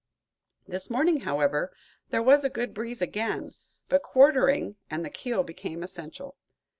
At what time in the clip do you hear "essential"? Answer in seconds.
5.83-6.35